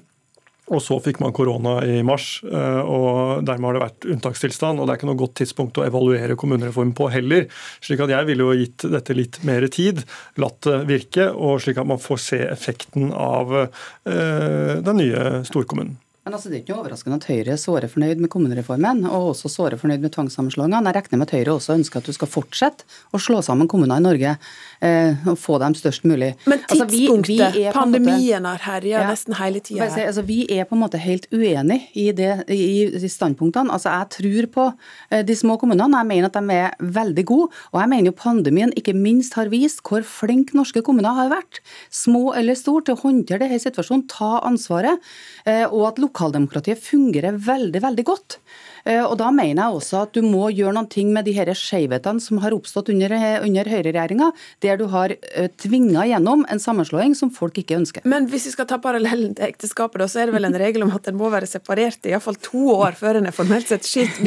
Og 0.73 0.81
så 0.81 0.97
fikk 1.03 1.19
man 1.23 1.33
korona 1.35 1.77
i 1.85 2.01
mars, 2.05 2.41
eh, 2.47 2.81
og 2.81 3.43
dermed 3.45 3.69
har 3.69 3.77
det 3.77 3.83
vært 3.85 4.07
unntakstilstand. 4.15 4.79
og 4.79 4.87
Det 4.87 4.95
er 4.95 5.01
ikke 5.01 5.11
noe 5.11 5.21
godt 5.21 5.35
tidspunkt 5.41 5.79
å 5.79 5.85
evaluere 5.87 6.37
kommunereformen 6.39 6.95
på 6.97 7.09
heller. 7.13 7.47
slik 7.81 7.99
at 8.03 8.09
jeg 8.09 8.25
ville 8.25 8.43
jo 8.43 8.57
gitt 8.57 8.85
dette 8.91 9.13
litt 9.13 9.43
mer 9.43 9.67
tid, 9.67 10.03
latt 10.37 10.61
det 10.65 10.83
virke, 10.89 11.29
og 11.31 11.61
slik 11.61 11.77
at 11.77 11.87
man 11.87 12.01
får 12.01 12.19
se 12.19 12.39
effekten 12.47 13.11
av 13.13 13.53
eh, 13.53 14.81
den 14.83 14.97
nye 14.97 15.43
storkommunen. 15.47 16.02
Men 16.23 16.37
altså, 16.37 16.47
Det 16.47 16.55
er 16.55 16.61
ikke 16.63 16.71
noe 16.71 16.83
overraskende 16.85 17.17
at 17.19 17.25
Høyre 17.27 17.51
er 17.51 17.59
såre 17.59 17.87
fornøyd 17.91 18.21
med 18.23 18.29
kommunereformen, 18.31 19.01
og 19.09 19.33
også 19.33 19.49
såre 19.51 19.75
fornøyd 19.79 20.05
med 20.05 20.13
tvangssammenslåingene. 20.15 20.79
Jeg 20.87 20.95
regner 20.95 21.19
med 21.19 21.27
at 21.27 21.33
Høyre 21.35 21.55
også 21.57 21.73
ønsker 21.75 21.99
at 21.99 22.07
du 22.07 22.15
skal 22.15 22.29
fortsette 22.31 22.87
å 23.11 23.19
slå 23.19 23.41
sammen 23.43 23.67
kommuner 23.67 23.99
i 23.99 24.05
Norge 24.05 24.31
eh, 24.31 25.25
og 25.27 25.35
få 25.41 25.57
dem 25.59 25.75
størst 25.75 26.07
mulig. 26.07 26.29
Men 26.47 26.61
tidspunktet, 26.63 27.43
altså, 27.43 27.57
vi, 27.57 27.65
vi 27.65 27.73
pandemien 27.75 28.47
har 28.47 28.63
herja 28.63 29.01
ja, 29.01 29.09
nesten 29.11 29.35
hele 29.35 29.59
tida. 29.67 29.89
Altså, 29.89 30.23
vi 30.29 30.45
er 30.47 30.69
på 30.69 30.77
en 30.77 30.83
måte 30.85 31.01
helt 31.03 31.27
uenig 31.35 31.81
i, 31.91 32.07
i, 32.07 32.69
i 32.95 33.11
standpunktene. 33.11 33.75
Altså, 33.75 33.91
Jeg 33.91 34.09
tror 34.15 34.49
på 34.55 34.69
eh, 35.11 35.25
de 35.27 35.35
små 35.35 35.59
kommunene, 35.59 36.05
jeg 36.05 36.11
mener 36.13 36.31
at 36.31 36.39
de 36.39 36.55
er 36.61 36.79
veldig 37.01 37.27
gode. 37.33 37.51
Og 37.73 37.81
jeg 37.81 37.91
mener 37.97 38.13
jo 38.13 38.15
pandemien 38.23 38.71
ikke 38.79 38.95
minst 38.95 39.35
har 39.35 39.51
vist 39.51 39.83
hvor 39.83 40.07
flinke 40.07 40.55
norske 40.55 40.85
kommuner 40.87 41.19
har 41.19 41.35
vært, 41.35 41.59
små 41.91 42.31
eller 42.39 42.55
store, 42.55 42.87
til 42.87 42.95
å 42.95 43.03
håndtere 43.03 43.43
denne 43.43 43.59
situasjonen, 43.59 44.07
ta 44.07 44.37
ansvaret. 44.47 45.03
Eh, 45.43 45.67
og 45.67 45.89
at 45.91 45.99
lokaldemokratiet 46.13 46.79
fungerer 46.79 47.37
veldig, 47.41 47.81
veldig 47.81 48.05
godt. 48.05 48.39
Eh, 48.85 49.03
og 49.03 49.17
Da 49.17 49.31
mener 49.31 49.63
jeg 49.63 49.77
også 49.77 50.01
at 50.03 50.13
du 50.13 50.21
må 50.21 50.49
gjøre 50.51 50.87
ting 50.89 51.13
med 51.13 51.25
de 51.25 51.31
her 51.31 51.47
skjevhetene 51.55 52.19
som 52.19 52.39
har 52.43 52.51
oppstått 52.51 52.89
under, 52.89 53.13
under 53.41 53.65
høyreregjeringa, 53.65 54.31
der 54.61 54.77
du 54.77 54.87
har 54.91 55.13
eh, 55.13 55.47
tvinga 55.57 56.05
gjennom 56.09 56.45
en 56.49 56.59
sammenslåing 56.59 57.15
som 57.15 57.31
folk 57.31 57.57
ikke 57.57 57.77
ønsker. 57.79 58.03
Men 58.05 58.27
hvis 58.27 58.47
vi 58.49 58.53
skal 58.55 58.67
ta 58.67 58.77
parallellen 58.83 59.35
til 59.37 59.47
ekteskapet, 59.47 60.03
så 60.11 60.23
er 60.23 60.29
det 60.29 60.35
vel 60.35 60.49
en 60.49 60.57
regel 60.59 60.83
om 60.83 60.91
at 60.93 61.07
en 61.07 61.17
må 61.17 61.29
være 61.31 61.47
separert 61.47 62.03
i 62.05 62.11
iallfall 62.11 62.37
to 62.43 62.65
år 62.75 62.97
før 62.99 63.21
en 63.21 63.29
er 63.29 63.35
formelt 63.35 63.71
sett 63.71 63.87
skilt. 63.87 64.19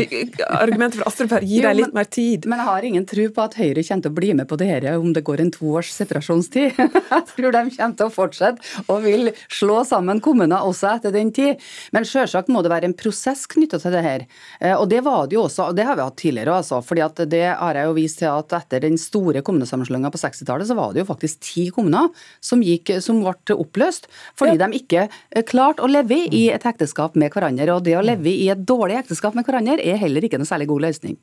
Argumentet 0.48 1.00
fra 1.00 1.10
Astrup 1.10 1.36
her 1.36 1.44
gir 1.46 1.68
deg 1.68 1.80
litt 1.82 1.96
mer 1.96 2.08
tid. 2.08 2.48
Men 2.48 2.62
jeg 2.62 2.70
har 2.70 2.88
ingen 2.88 3.08
tro 3.08 3.28
på 3.28 3.44
at 3.44 3.58
Høyre 3.60 3.84
kommer 3.84 4.06
til 4.06 4.14
å 4.14 4.16
bli 4.16 4.32
med 4.40 4.48
på 4.48 4.60
det 4.60 4.70
her 4.70 4.88
om 4.96 5.12
det 5.12 5.24
går 5.26 5.44
en 5.44 5.52
to 5.52 5.76
års 5.76 5.92
separasjonstid. 5.92 6.80
Jeg 7.16 7.24
tror 7.28 7.52
de 7.52 7.62
kommer 7.76 7.98
til 7.98 8.08
å 8.08 8.12
fortsette 8.12 8.86
og 8.92 9.04
vil 9.04 9.30
slå 9.52 9.82
sammen 9.86 10.22
kommuner 10.24 10.64
også 10.64 10.96
etter 10.96 11.12
den 11.14 11.32
tid. 11.34 11.60
Men 11.96 12.06
selvsagt 12.08 12.50
må 12.52 12.62
det 12.64 12.72
være 12.72 12.90
en 12.90 12.96
prosess 12.96 13.44
knytta 13.50 13.80
til 13.82 13.94
det 13.94 14.02
her. 14.04 14.26
Eh, 14.60 14.74
og 14.74 14.88
det 14.90 15.02
var 15.06 15.28
det 15.28 15.38
jo 15.38 15.44
også, 15.46 15.70
og 15.70 15.78
det 15.78 15.86
har 15.88 15.98
vi 15.98 16.06
hatt 16.06 16.18
tidligere, 16.20 16.58
altså. 16.60 16.80
fordi 16.84 17.04
at 17.06 17.22
det 17.30 17.44
har 17.58 17.78
jeg 17.78 17.90
jo 17.90 17.96
vist 17.96 18.20
til 18.22 18.30
at 18.32 18.56
etter 18.60 18.84
den 18.86 18.98
store 19.00 19.42
kommunesammenslåinga 19.46 20.12
på 20.14 20.22
60-tallet, 20.22 20.70
så 20.70 20.78
var 20.78 20.94
det 20.94 21.04
jo 21.04 21.10
faktisk 21.10 21.42
ti 21.44 21.68
kommuner 21.74 22.10
som, 22.40 22.64
gikk, 22.64 22.96
som 23.04 23.22
ble 23.22 23.56
oppløst 23.56 24.10
fordi 24.38 24.56
ja. 24.56 24.66
de 24.66 24.80
ikke 24.80 25.06
eh, 25.06 25.46
klarte 25.46 25.84
å 25.84 25.90
leve 25.90 26.22
i 26.26 26.46
et 26.54 26.66
ekteskap 26.66 27.16
med 27.18 27.34
hverandre. 27.34 27.70
Og 27.76 27.86
det 27.86 27.96
å 27.98 28.04
leve 28.04 28.32
i 28.32 28.50
et 28.52 28.66
dårlig 28.66 29.00
ekteskap 29.02 29.36
med 29.36 29.46
hverandre 29.46 29.80
er 29.82 30.00
heller 30.00 30.26
ikke 30.26 30.40
noe 30.40 30.48
særlig 30.48 30.70
god 30.72 30.88
løsning. 30.88 31.18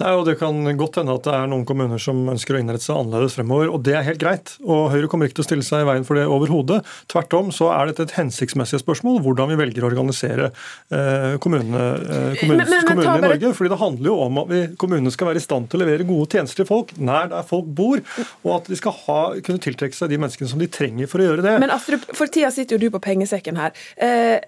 Nei, 0.00 0.12
og 0.16 0.24
Det 0.24 0.36
kan 0.40 0.56
godt 0.80 0.96
hende 1.00 1.14
at 1.18 1.26
det 1.26 1.32
er 1.36 1.48
noen 1.50 1.66
kommuner 1.68 2.00
som 2.00 2.22
ønsker 2.32 2.56
å 2.56 2.60
innrette 2.62 2.86
seg 2.86 2.96
annerledes 2.96 3.36
fremover, 3.36 3.68
og 3.68 3.82
det 3.84 3.96
er 3.98 4.06
helt 4.06 4.20
greit. 4.22 4.54
og 4.64 4.88
Høyre 4.94 5.10
kommer 5.12 5.28
ikke 5.28 5.40
til 5.40 5.44
å 5.44 5.48
stille 5.48 5.66
seg 5.66 5.84
i 5.84 5.88
veien 5.90 6.06
for 6.08 6.16
det 6.16 6.24
overhodet. 6.30 6.80
Tvert 7.12 7.36
om 7.36 7.50
så 7.54 7.68
er 7.74 7.90
dette 7.90 8.06
et 8.08 8.14
hensiktsmessig 8.16 8.80
spørsmål 8.80 9.20
hvordan 9.26 9.52
vi 9.52 9.58
velger 9.60 9.84
å 9.84 9.90
organisere 9.90 10.48
eh, 10.48 11.36
kommunene, 11.42 11.82
eh, 12.00 12.38
kommunene, 12.40 12.64
men, 12.64 12.72
men, 12.72 12.86
kommunene 12.88 13.18
i 13.18 13.26
Norge. 13.26 13.52
fordi 13.58 13.72
Det 13.74 13.80
handler 13.82 14.10
jo 14.12 14.16
om 14.24 14.40
at 14.44 14.52
vi, 14.52 14.62
kommunene 14.80 15.12
skal 15.14 15.30
være 15.30 15.42
i 15.42 15.44
stand 15.44 15.68
til 15.68 15.80
å 15.80 15.84
levere 15.84 16.08
gode 16.08 16.30
tjenester 16.32 16.62
til 16.62 16.70
folk 16.70 16.94
nær 16.96 17.28
der 17.34 17.44
folk 17.50 17.68
bor, 17.68 18.00
og 18.46 18.54
at 18.56 18.70
de 18.72 18.80
skal 18.80 18.96
ha, 19.04 19.20
kunne 19.44 19.60
tiltrekke 19.60 19.96
seg 19.96 20.12
de 20.12 20.20
menneskene 20.22 20.48
som 20.48 20.62
de 20.62 20.70
trenger 20.72 21.10
for 21.10 21.20
å 21.20 21.28
gjøre 21.28 21.44
det. 21.44 21.58
Men 21.60 21.74
Astrup, 21.76 22.08
for 22.16 22.32
tida 22.32 22.48
sitter 22.54 22.78
jo 22.78 22.86
du 22.86 22.94
på 22.96 23.02
pengesekken 23.04 23.60
her. 23.60 23.76
Eh, 24.00 24.38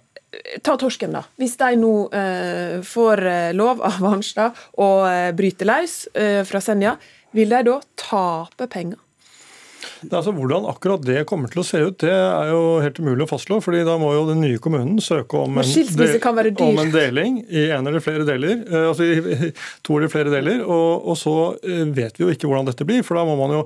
Ta 0.65 0.77
torsken, 0.81 1.13
da. 1.13 1.27
Hvis 1.37 1.59
de 1.61 1.75
nå 1.77 1.93
eh, 2.17 2.79
får 2.87 3.25
eh, 3.29 3.51
lov 3.57 3.83
av 3.85 4.01
Arnstad 4.15 4.57
å 4.81 4.89
eh, 5.09 5.31
bryte 5.37 5.69
løs 5.69 6.07
eh, 6.17 6.41
fra 6.49 6.63
Senja, 6.65 6.97
vil 7.37 7.53
de 7.53 7.61
da 7.69 7.79
tape 8.01 8.69
penger? 8.73 9.01
Det 10.03 10.17
altså, 10.19 10.33
hvordan 10.35 10.67
akkurat 10.71 11.03
det 11.07 11.23
kommer 11.29 11.51
til 11.53 11.63
å 11.63 11.67
se 11.67 11.81
ut, 11.83 11.99
det 12.03 12.13
er 12.13 12.51
jo 12.53 12.63
helt 12.83 12.99
umulig 13.03 13.27
å 13.27 13.31
fastslå. 13.31 13.61
fordi 13.63 13.83
da 13.87 13.97
må 14.01 14.13
jo 14.15 14.25
den 14.29 14.43
nye 14.43 14.61
kommunen 14.63 14.99
søke 15.03 15.39
om 15.39 15.59
en, 15.61 15.67
del, 15.67 16.53
om 16.67 16.81
en 16.83 16.93
deling 16.93 17.41
i 17.49 17.67
en 17.75 17.87
eller 17.89 18.03
flere 18.05 18.27
deler. 18.29 18.63
Eh, 18.67 18.89
altså 18.89 19.07
i 19.07 19.51
to 19.87 19.99
eller 19.99 20.13
flere 20.13 20.33
deler. 20.33 20.63
Og, 20.65 21.09
og, 21.13 21.17
så 21.19 21.35
eh, 21.63 21.85
vet 21.95 22.19
vi 22.19 22.27
jo 22.27 22.33
ikke 22.35 22.51
hvordan 22.51 22.69
dette 22.71 22.87
blir, 22.89 23.05
for 23.07 23.19
da 23.19 23.25
må 23.29 23.37
man 23.41 23.57
jo 23.57 23.63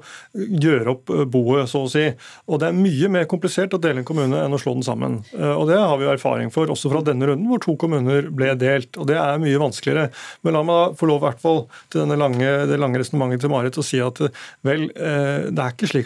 gjøre 0.66 0.94
opp 0.96 1.12
eh, 1.14 1.24
boet, 1.36 1.70
så 1.70 1.84
å 1.86 1.90
si. 1.92 2.06
Og 2.50 2.62
det 2.62 2.70
er 2.70 2.78
mye 2.78 3.12
mer 3.12 3.28
komplisert 3.30 3.76
å 3.76 3.82
dele 3.82 4.02
en 4.02 4.08
kommune 4.08 4.42
enn 4.42 4.56
å 4.56 4.60
slå 4.60 4.76
den 4.76 4.86
sammen. 4.86 5.20
Og 5.36 5.66
det 5.68 5.78
har 5.78 5.96
vi 5.98 6.06
jo 6.06 6.12
erfaring 6.12 6.52
for, 6.54 6.70
også 6.72 6.90
fra 6.92 7.02
denne 7.06 7.28
runden, 7.28 7.48
hvor 7.50 7.62
to 7.62 7.76
kommuner 7.80 8.30
ble 8.34 8.52
delt. 8.60 8.92
Og 9.00 9.08
det 9.10 9.18
er 9.20 9.40
mye 9.42 9.60
vanskeligere. 9.60 10.10
Men 10.46 10.56
la 10.56 10.64
meg 10.66 10.76
da 10.76 10.98
få 10.98 11.08
lov, 11.10 11.22
i 11.22 11.26
hvert 11.26 11.42
fall 11.42 11.62
til 11.92 12.02
denne 12.02 12.18
lange, 12.20 12.50
det 12.68 12.78
lange 12.80 13.00
resonnementet 13.00 13.44
til 13.44 13.52
Marit, 13.52 13.78
å 13.80 13.84
si 13.84 14.00
at 14.02 14.20
vel, 14.66 14.88
det 14.92 15.62
er 15.62 15.72
ikke 15.72 15.88
slik 15.90 16.05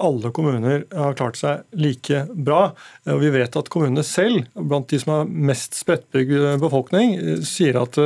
alle 0.00 0.32
kommuner 0.34 0.84
har 0.96 1.16
klart 1.18 1.38
seg 1.40 1.64
like 1.76 2.24
bra. 2.32 2.70
Og 3.10 3.22
vi 3.22 3.32
vet 3.34 3.56
at 3.60 3.70
kommunene 3.72 4.04
selv, 4.06 4.46
blant 4.54 4.90
de 4.90 5.00
som 5.02 5.14
har 5.18 5.30
mest 5.30 5.78
spredtbygd 5.78 6.60
befolkning, 6.62 7.16
sier 7.46 7.80
at 7.82 8.00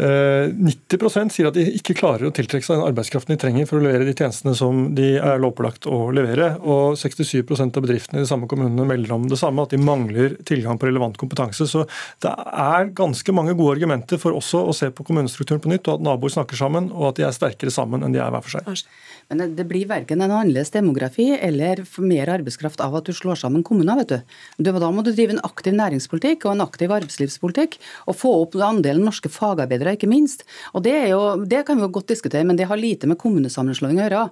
90 0.00 0.96
eh, 0.96 1.30
sier 1.34 1.48
at 1.50 1.56
de 1.58 1.64
ikke 1.76 1.94
klarer 1.98 2.28
å 2.28 2.32
tiltrekke 2.34 2.64
seg 2.64 2.78
den 2.78 2.86
arbeidskraften 2.86 3.34
de 3.34 3.40
trenger 3.42 3.66
for 3.68 3.80
å 3.80 3.84
levere 3.84 4.06
de 4.08 4.14
tjenestene 4.16 4.54
som 4.56 4.94
de 4.96 5.12
er 5.18 5.42
lovpålagt 5.42 5.88
å 5.90 5.98
levere. 6.16 6.54
Og 6.62 6.96
67% 7.00 7.76
av 7.76 7.84
bedriftene 7.84 8.20
i 8.20 8.24
de 8.24 8.30
samme 8.30 8.48
kommunene 8.50 8.86
melder 8.88 9.12
om 9.16 9.28
det 9.28 9.38
samme, 9.40 9.66
at 9.66 9.74
de 9.74 9.82
mangler 9.82 10.38
tilgang 10.48 10.80
på 10.80 10.88
relevant 10.88 11.20
kompetanse. 11.20 11.68
Så 11.68 11.84
det 12.24 12.32
er 12.32 12.90
ganske 12.96 13.36
mange 13.36 13.56
gode 13.58 13.76
argumenter 13.76 14.20
for 14.22 14.36
også 14.38 14.64
å 14.70 14.76
se 14.76 14.88
på 14.94 15.04
kommunestrukturen 15.06 15.62
på 15.62 15.72
nytt, 15.74 15.84
og 15.88 16.00
at 16.00 16.08
naboer 16.08 16.32
snakker 16.32 16.58
sammen, 16.58 16.88
og 16.94 17.10
at 17.10 17.20
de 17.20 17.28
er 17.28 17.36
sterkere 17.36 17.74
sammen 17.74 18.06
enn 18.06 18.16
de 18.16 18.22
er 18.24 18.32
hver 18.32 18.46
for 18.46 18.56
seg. 18.56 18.86
Men 19.30 19.54
det 19.54 19.68
blir 19.70 19.86
verken 19.86 20.24
en 20.24 20.32
annerledes 20.32 20.72
demografi 20.74 21.28
eller 21.36 21.84
mer 22.02 22.32
arbeidskraft 22.34 22.80
av 22.82 22.96
at 22.98 23.06
du 23.06 23.14
slår 23.14 23.38
sammen 23.38 23.62
kommuner. 23.66 24.00
vet 24.00 24.08
du. 24.16 24.70
Da 24.70 24.90
må 24.90 25.04
du 25.06 25.12
drive 25.12 25.36
en 25.36 25.44
aktiv 25.46 25.76
næringspolitikk 25.76 26.48
og 26.48 26.56
en 26.56 26.64
aktiv 26.64 26.90
arbeidslivspolitikk, 26.90 27.78
og 28.10 28.18
få 28.18 28.32
opp 28.42 28.58
andelen 28.60 29.06
norske 29.06 29.30
fagarbeidere 29.30 29.89
ikke 29.98 30.10
minst. 30.10 30.44
Og 30.74 30.84
det, 30.86 30.96
jo, 31.10 31.22
det, 31.44 31.64
kan 31.66 31.78
vi 31.78 31.86
jo 31.86 31.92
godt 31.94 32.12
diskutere, 32.12 32.46
men 32.46 32.58
det 32.58 32.68
har 32.70 32.80
lite 32.80 33.08
med 33.10 33.18
kommunesammenslåing 33.20 33.98
å 33.98 34.04
gjøre. 34.04 34.22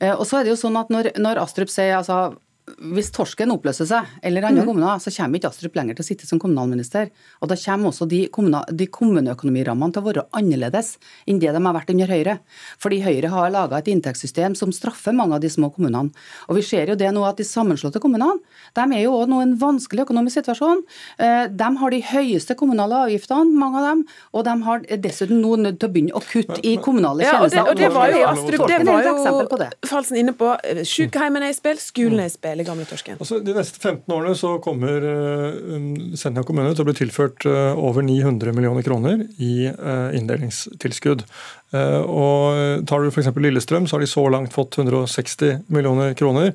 Eh, 0.00 0.14
og 0.14 0.26
så 0.28 0.40
er 0.40 0.46
det 0.46 0.54
jo 0.54 0.60
sånn 0.60 0.78
at 0.80 0.92
når, 0.92 1.12
når 1.20 1.42
Astrup 1.44 1.72
sier 1.72 1.98
altså 2.00 2.38
hvis 2.94 3.10
Torsken 3.14 3.52
oppløser 3.54 3.88
seg, 3.88 4.08
eller 4.22 4.46
andre 4.48 4.64
mm. 4.64 4.68
kommuner, 4.68 5.00
så 5.02 5.12
kommer 5.14 5.38
ikke 5.38 5.50
Astrup 5.52 5.76
lenger 5.78 5.98
til 5.98 6.04
å 6.04 6.08
sitte 6.08 6.28
som 6.28 6.40
kommunalminister. 6.42 7.10
Og 7.42 7.50
da 7.50 7.56
kommer 7.58 7.90
også 7.90 8.08
de, 8.10 8.24
kommune, 8.34 8.60
de 8.74 8.88
kommuneøkonomirammene 8.92 9.94
til 9.94 10.02
å 10.02 10.08
være 10.08 10.24
annerledes 10.38 10.94
enn 11.28 11.40
det 11.42 11.52
de 11.54 11.62
har 11.64 11.76
vært 11.76 11.92
under 11.94 12.12
Høyre. 12.12 12.36
Fordi 12.82 13.00
Høyre 13.04 13.32
har 13.32 13.54
laga 13.54 13.80
et 13.80 13.90
inntektssystem 13.92 14.56
som 14.58 14.74
straffer 14.74 15.16
mange 15.16 15.38
av 15.38 15.44
de 15.44 15.50
små 15.52 15.70
kommunene. 15.74 16.12
Og 16.48 16.58
vi 16.58 16.64
ser 16.66 16.92
jo 16.92 16.98
det 16.98 17.10
nå 17.14 17.24
at 17.28 17.40
de 17.40 17.46
sammenslåtte 17.48 18.02
kommunene 18.02 18.38
de 18.76 18.84
er 18.84 19.04
jo 19.04 19.14
også 19.16 19.32
nå 19.32 19.40
i 19.40 19.46
en 19.46 19.56
vanskelig 19.60 20.04
økonomisk 20.04 20.40
situasjon. 20.40 20.84
Eh, 21.24 21.44
de 21.48 21.70
har 21.80 21.94
de 21.94 22.02
høyeste 22.10 22.56
kommunale 22.58 23.04
avgiftene, 23.06 23.56
mange 23.58 23.80
av 23.80 23.88
dem, 23.88 24.04
og 24.36 24.46
de 24.46 24.54
har 24.66 24.84
dessuten 25.06 25.40
nå 25.42 25.56
nødt 25.64 25.80
til 25.80 25.88
å 25.88 25.94
begynne 25.94 26.16
å 26.18 26.22
kutte 26.24 26.60
i 26.62 26.76
kommunale 26.82 27.24
tjenester. 27.24 27.58
Ja, 27.58 27.64
og 27.64 27.76
det, 27.78 27.82
og 27.82 27.82
det 27.82 27.90
var 27.96 28.12
jo 28.12 28.22
Astrup, 28.28 28.66
det 28.68 28.80
var 28.86 29.06
jo 29.06 29.68
Falsen 29.88 30.20
inne 30.20 30.34
på. 30.36 30.50
Sykehjemmene 30.88 31.48
er 31.48 31.54
i 31.54 31.56
spill, 31.56 31.80
skolen 31.82 32.22
er 32.22 32.30
i 32.30 32.34
spill 32.34 32.57
gamle 32.66 32.86
Torsken? 32.88 33.18
Altså, 33.20 33.38
de 33.44 33.54
neste 33.56 33.80
15 33.80 34.14
årene 34.14 34.34
så 34.38 34.54
kommer 34.64 35.04
uh, 35.04 35.86
Senja 36.18 36.44
kommune 36.46 36.72
til 36.74 36.84
å 36.84 36.88
bli 36.88 36.96
tilført 36.98 37.46
uh, 37.48 37.78
over 37.78 38.06
900 38.06 38.54
millioner 38.56 38.86
kroner 38.86 39.24
i 39.38 39.70
uh, 39.70 40.10
inndelingstilskudd. 40.16 41.26
Og 41.68 42.84
Tar 42.88 43.02
du 43.04 43.10
f.eks. 43.10 43.26
Lillestrøm, 43.36 43.84
så 43.84 43.98
har 43.98 44.00
de 44.00 44.06
så 44.08 44.22
langt 44.32 44.54
fått 44.54 44.78
160 44.80 45.66
millioner 45.68 46.14
kroner. 46.16 46.54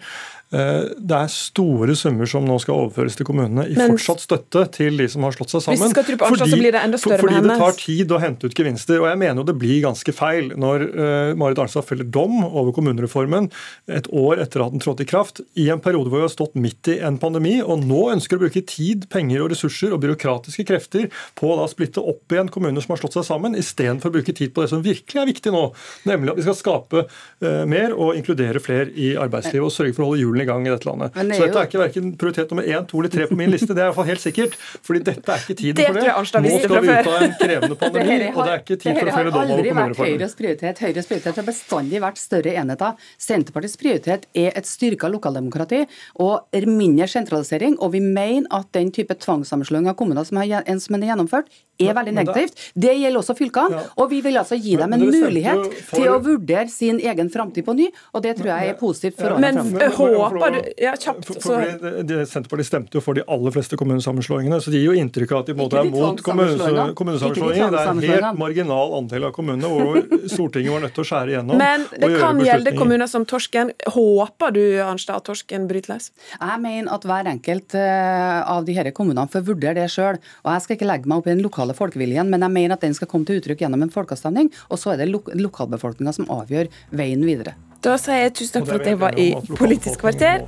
Eh, 0.54 0.92
det 1.02 1.18
er 1.18 1.32
store 1.34 1.96
summer 1.98 2.30
som 2.30 2.46
nå 2.46 2.60
skal 2.62 2.84
overføres 2.84 3.16
til 3.18 3.26
kommunene 3.26 3.66
i 3.72 3.78
Men, 3.78 3.96
fortsatt 3.96 4.22
støtte 4.22 4.66
til 4.76 5.00
de 5.02 5.08
som 5.10 5.26
har 5.26 5.34
slått 5.34 5.50
seg 5.50 5.64
sammen. 5.66 5.90
Så 5.90 6.04
blir 6.52 6.70
det 6.76 6.84
større 7.02 7.18
fordi 7.24 7.40
det 7.42 7.56
tar 7.58 7.78
tid 7.80 8.14
å 8.14 8.20
hente 8.22 8.50
ut 8.50 8.58
gevinster. 8.58 9.00
og 9.02 9.10
Jeg 9.10 9.20
mener 9.24 9.42
jo 9.42 9.48
det 9.50 9.56
blir 9.58 9.82
ganske 9.88 10.14
feil 10.14 10.52
når 10.60 10.86
uh, 10.94 11.32
Marit 11.40 11.62
Arnstad 11.64 11.88
feller 11.88 12.06
dom 12.06 12.44
over 12.46 12.70
kommunereformen 12.76 13.50
et 13.90 14.10
år 14.14 14.44
etter 14.44 14.66
at 14.66 14.76
den 14.76 14.84
trådte 14.84 15.08
i 15.08 15.10
kraft, 15.10 15.42
i 15.58 15.70
en 15.74 15.82
periode 15.82 16.12
hvor 16.12 16.22
vi 16.22 16.28
har 16.28 16.34
stått 16.36 16.58
midt 16.60 16.92
i 16.94 17.00
en 17.02 17.18
pandemi, 17.22 17.56
og 17.64 17.82
nå 17.88 18.04
ønsker 18.14 18.38
å 18.38 18.44
bruke 18.46 18.62
tid, 18.70 19.08
penger 19.14 19.42
og 19.46 19.52
ressurser 19.56 19.96
og 19.96 20.04
byråkratiske 20.06 20.68
krefter 20.70 21.10
på 21.40 21.50
å 21.50 21.58
da 21.64 21.66
splitte 21.72 22.04
opp 22.04 22.34
igjen 22.34 22.52
kommuner 22.54 22.84
som 22.84 22.94
har 22.94 23.02
slått 23.02 23.18
seg 23.18 23.26
sammen, 23.26 23.58
istedenfor 23.58 24.12
å 24.12 24.18
bruke 24.20 24.38
tid 24.38 24.54
på 24.54 24.66
det 24.66 24.70
som 24.74 24.86
virkelig 24.86 25.24
er 25.24 25.32
viktig 25.32 25.56
nå, 25.56 25.66
nemlig 26.10 26.36
at 26.36 26.42
vi 26.42 26.46
skal 26.46 26.60
skape 26.60 27.06
uh, 27.08 27.64
mer 27.70 27.98
og 27.98 28.20
inkludere 28.20 28.62
flere 28.62 28.92
i 28.94 29.14
arbeidslivet 29.18 29.66
og 29.66 29.74
sørge 29.74 29.98
for 29.98 30.06
å 30.06 30.12
holde 30.12 30.22
hjulene 30.22 30.43
i 30.44 30.48
gang 30.50 30.68
i 30.68 30.72
dette 30.72 30.88
landet. 30.88 31.16
Det 31.16 31.38
så 31.38 31.48
dette 31.48 31.62
er 31.62 31.70
ikke 31.70 31.82
verken 31.82 32.12
prioritet 32.20 32.54
nummer 32.54 32.68
én, 32.68 32.86
to 32.90 33.02
eller 33.02 33.14
tre 33.14 33.28
på 33.30 33.38
min 33.40 33.52
liste. 33.54 33.72
Det 33.72 33.82
er 33.82 33.88
i 33.88 33.92
hvert 33.92 34.00
fall 34.00 34.10
helt 34.12 34.24
sikkert. 34.24 34.58
fordi 34.84 35.04
dette 35.10 35.34
er 35.34 35.44
ikke 35.44 35.58
tiden 35.60 35.80
for 35.80 36.00
det. 36.00 36.06
Nå 36.14 36.26
skal 36.30 36.46
vi 36.46 36.54
ut 36.54 37.10
av 37.14 37.26
en 37.28 37.36
krevende 37.40 37.80
pandemi, 37.84 38.20
og 38.34 38.40
det 38.44 38.54
er 38.54 38.64
ikke 38.64 38.78
tid 38.78 39.00
for 39.00 39.12
å 39.12 39.18
felle 39.18 39.34
dom 39.34 39.42
over 39.44 39.70
kommunereformen. 39.70 40.14
Høyres 40.14 40.38
prioritet. 40.40 40.84
Høyres 40.84 41.10
prioritet 41.12 41.42
har 41.42 41.48
bestandig 41.48 42.04
vært 42.04 42.22
større 42.22 42.56
enheter. 42.64 43.04
Senterpartiets 43.28 43.80
prioritet 43.82 44.28
er 44.46 44.54
et 44.54 44.70
styrka 44.70 45.12
lokaldemokrati 45.12 45.84
og 46.24 46.64
mindre 46.70 47.10
sentralisering. 47.12 47.78
Og 47.80 47.94
vi 47.96 48.04
mener 48.04 48.50
at 48.54 48.72
den 48.76 48.92
type 48.96 49.16
tvangssammenslåing 49.24 49.90
av 49.92 49.98
kommuner 50.00 50.28
som 50.28 50.42
er, 50.42 50.62
som 50.84 51.00
er 51.00 51.08
gjennomført, 51.12 51.52
er 51.82 51.96
veldig 51.98 52.14
negativt. 52.16 52.60
Det 52.78 52.94
gjelder 52.94 53.20
også 53.20 53.36
fylkene. 53.38 53.82
Og 53.98 54.10
vi 54.12 54.20
vil 54.26 54.38
altså 54.40 54.58
gi 54.60 54.76
dem 54.80 54.94
en 54.94 55.06
mulighet 55.08 55.80
til 55.90 56.10
å 56.12 56.20
vurdere 56.24 56.70
sin 56.72 57.00
egen 57.02 57.32
framtid 57.34 57.66
på 57.66 57.76
ny, 57.78 57.90
og 58.14 58.24
det 58.26 58.36
tror 58.40 58.52
jeg 58.54 58.74
er 58.74 58.78
positivt 58.80 59.20
for 59.20 59.36
årene 59.36 59.54
framover 59.54 59.96
håper 59.98 60.33
du 60.36 60.60
ja, 60.84 60.94
kjapt, 61.00 61.26
for, 61.28 61.40
for, 61.44 61.64
for 61.80 62.02
de, 62.10 62.20
Senterpartiet 62.30 62.70
stemte 62.70 63.00
jo 63.00 63.04
for 63.04 63.18
de 63.18 63.24
aller 63.32 63.56
fleste 63.56 63.80
kommunesammenslåingene, 63.80 64.60
så 64.64 64.74
de 64.74 64.82
gir 64.82 64.92
jo 64.92 64.98
inntrykk 65.00 65.34
av 65.34 65.44
at 65.44 65.52
de 65.52 65.58
måtte 65.58 65.80
være 65.80 65.94
mot 65.94 66.24
kommunesammenslåinger. 66.28 67.74
Det 67.74 67.82
er 67.82 67.92
en 67.94 68.04
helt 68.04 68.40
marginal 68.42 68.98
andel 69.00 69.30
av 69.30 69.36
kommunene 69.36 69.72
hvor 69.72 70.28
Stortinget 70.32 70.76
var 70.76 70.86
nødt 70.86 70.96
til 70.98 71.06
å 71.06 71.10
skjære 71.10 71.36
igjennom. 71.36 71.62
Men 71.62 71.88
det 71.92 72.12
kan 72.18 72.42
gjelde 72.44 72.76
kommuner 72.78 73.10
som 73.12 73.28
Torsken. 73.30 73.74
Håper 73.96 74.56
du 74.56 74.62
Arnstad, 74.84 75.22
at 75.22 75.30
Torsken 75.30 75.68
bryter 75.72 75.96
løs? 75.96 76.12
Jeg 76.36 76.62
mener 76.64 76.94
at 76.94 77.08
hver 77.08 77.30
enkelt 77.32 77.78
eh, 77.80 78.40
av 78.44 78.66
de 78.68 78.74
disse 78.74 78.96
kommunene 78.98 79.30
får 79.32 79.46
vurdere 79.48 79.82
det 79.82 79.90
sjøl. 79.94 80.20
Jeg 80.46 80.66
skal 80.66 80.78
ikke 80.78 80.90
legge 80.90 81.10
meg 81.10 81.22
opp 81.22 81.30
i 81.30 81.34
den 81.36 81.44
lokale 81.46 81.76
folkeviljen, 81.78 82.32
men 82.32 82.46
jeg 82.46 82.56
mener 82.58 82.78
at 82.78 82.86
den 82.86 82.96
skal 82.98 83.10
komme 83.12 83.28
til 83.30 83.42
uttrykk 83.42 83.66
gjennom 83.66 83.86
en 83.86 83.94
folkeavstemning, 83.94 84.52
og 84.70 84.82
så 84.82 84.94
er 84.94 85.04
det 85.04 85.12
lo 85.12 85.24
lokalbefolkninga 85.34 86.16
som 86.16 86.30
avgjør 86.34 86.72
veien 86.96 87.24
videre. 87.26 87.56
Da 87.84 87.98
sier 88.00 88.22
jeg 88.22 88.32
tusen 88.40 88.62
takk 88.62 88.70
for 88.70 88.80
at 88.80 88.88
jeg 88.88 89.00
var 89.02 89.18
i 89.20 89.26
Politisk 89.60 90.00
kvarter. 90.00 90.46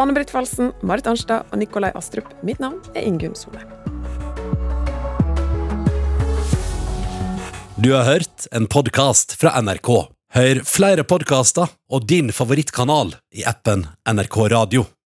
Anne 0.00 0.16
Britt 0.16 0.32
Falsen, 0.34 0.72
Marit 0.82 1.06
Arnstad 1.06 1.46
og 1.52 1.60
Nikolai 1.60 1.92
Astrup. 1.94 2.26
Mitt 2.42 2.58
navn 2.62 2.80
er 2.96 3.06
Ingunn 3.06 3.36
Solheim. 3.38 3.70
Du 7.78 7.92
har 7.94 8.06
hørt 8.06 8.48
en 8.50 8.66
podkast 8.70 9.36
fra 9.38 9.54
NRK. 9.62 9.92
Hør 10.34 10.62
flere 10.66 11.06
podkaster 11.06 11.70
og 11.92 12.08
din 12.10 12.34
favorittkanal 12.34 13.14
i 13.36 13.46
appen 13.46 13.86
NRK 14.08 14.38
Radio. 14.54 14.86